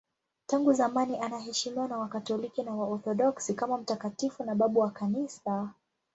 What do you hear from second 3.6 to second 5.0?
mtakatifu na babu wa